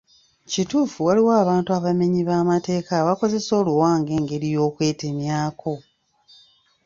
Kituufu 0.51 0.97
nti 0.99 1.03
waliwo 1.07 1.31
abantu 1.43 1.69
abamenyi 1.77 2.21
b'amateeka 2.27 2.91
abakozesa 3.01 3.51
oluwa 3.61 3.89
ng'engeri 3.99 4.47
y'okwetemyako. 4.55 5.73